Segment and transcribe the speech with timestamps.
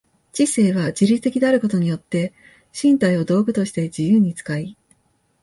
[0.33, 2.33] 知性は自律的であることによって
[2.73, 4.75] 身体を道具として自由に使い、